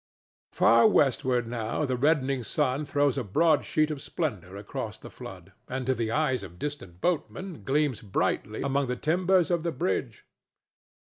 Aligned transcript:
Far 0.51 0.87
westward 0.87 1.45
now 1.45 1.85
the 1.85 1.95
reddening 1.95 2.41
sun 2.41 2.85
throws 2.85 3.19
a 3.19 3.23
broad 3.23 3.65
sheet 3.65 3.91
of 3.91 4.01
splendor 4.01 4.55
across 4.57 4.97
the 4.97 5.11
flood, 5.11 5.51
and 5.67 5.85
to 5.85 5.93
the 5.93 6.09
eyes 6.09 6.41
of 6.41 6.57
distant 6.57 7.01
boatmen 7.01 7.63
gleams 7.63 8.01
brightly 8.01 8.63
among 8.63 8.87
the 8.87 8.95
timbers 8.95 9.51
of 9.51 9.61
the 9.61 9.71
bridge. 9.71 10.25